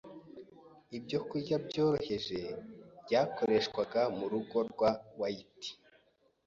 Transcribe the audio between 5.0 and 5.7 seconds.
White